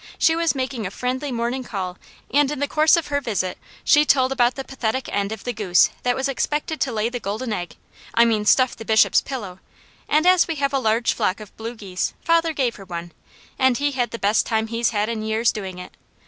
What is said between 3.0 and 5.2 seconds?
her visit she told about the pathetic